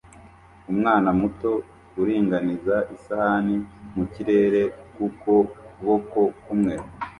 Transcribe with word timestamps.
umwana 0.71 1.09
muto 1.19 1.51
uringaniza 2.01 2.75
isahani 2.95 3.55
mu 3.95 4.03
kirere 4.13 4.61
ku 4.93 5.05
kuboko 5.19 6.19
kumwe 6.43 6.73